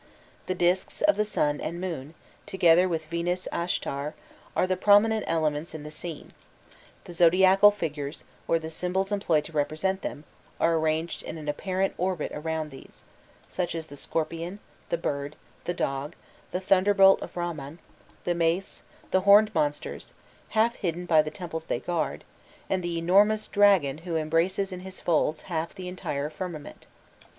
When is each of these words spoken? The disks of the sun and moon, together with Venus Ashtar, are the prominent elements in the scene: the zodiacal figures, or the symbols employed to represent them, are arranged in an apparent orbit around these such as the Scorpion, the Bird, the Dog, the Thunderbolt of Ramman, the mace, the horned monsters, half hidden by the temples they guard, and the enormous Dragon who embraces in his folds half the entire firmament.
The 0.47 0.55
disks 0.55 1.01
of 1.03 1.15
the 1.15 1.25
sun 1.25 1.61
and 1.61 1.79
moon, 1.79 2.15
together 2.47 2.89
with 2.89 3.05
Venus 3.05 3.47
Ashtar, 3.51 4.15
are 4.55 4.65
the 4.65 4.75
prominent 4.75 5.25
elements 5.27 5.75
in 5.75 5.83
the 5.83 5.91
scene: 5.91 6.33
the 7.03 7.13
zodiacal 7.13 7.69
figures, 7.69 8.23
or 8.47 8.57
the 8.57 8.71
symbols 8.71 9.11
employed 9.11 9.45
to 9.45 9.51
represent 9.51 10.01
them, 10.01 10.23
are 10.59 10.75
arranged 10.75 11.21
in 11.21 11.37
an 11.37 11.47
apparent 11.47 11.93
orbit 11.99 12.31
around 12.33 12.71
these 12.71 13.03
such 13.47 13.75
as 13.75 13.85
the 13.85 13.95
Scorpion, 13.95 14.57
the 14.89 14.97
Bird, 14.97 15.35
the 15.65 15.73
Dog, 15.75 16.15
the 16.49 16.59
Thunderbolt 16.59 17.21
of 17.21 17.35
Ramman, 17.35 17.77
the 18.23 18.33
mace, 18.33 18.81
the 19.11 19.21
horned 19.21 19.53
monsters, 19.53 20.15
half 20.57 20.77
hidden 20.77 21.05
by 21.05 21.21
the 21.21 21.29
temples 21.29 21.65
they 21.65 21.79
guard, 21.79 22.23
and 22.71 22.81
the 22.83 22.97
enormous 22.97 23.45
Dragon 23.45 23.99
who 23.99 24.15
embraces 24.15 24.71
in 24.71 24.79
his 24.79 24.99
folds 24.99 25.41
half 25.43 25.75
the 25.75 25.87
entire 25.87 26.31
firmament. 26.31 26.87